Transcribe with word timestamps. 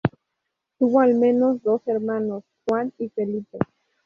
Tuvo, 0.79 0.99
al 1.01 1.13
menos, 1.13 1.61
dos 1.61 1.83
hermanos: 1.87 2.43
Juan 2.67 2.91
y 2.97 3.09
Felipe. 3.09 3.59